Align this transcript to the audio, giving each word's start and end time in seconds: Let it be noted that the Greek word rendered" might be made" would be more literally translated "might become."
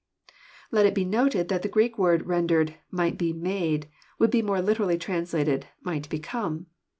Let 0.71 0.87
it 0.87 0.95
be 0.95 1.05
noted 1.05 1.47
that 1.49 1.61
the 1.61 1.67
Greek 1.69 1.95
word 1.95 2.25
rendered" 2.25 2.73
might 2.99 3.19
be 3.19 3.33
made" 3.33 3.87
would 4.17 4.31
be 4.31 4.41
more 4.41 4.59
literally 4.59 4.97
translated 4.97 5.67
"might 5.83 6.09
become." 6.09 6.65